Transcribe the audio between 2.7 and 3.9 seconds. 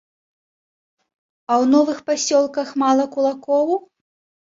мала кулакоў?